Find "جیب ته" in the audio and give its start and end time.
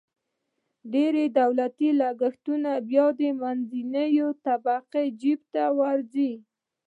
5.19-5.63